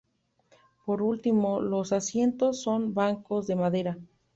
[0.83, 3.97] Por último, los asientos, son bancos de madera.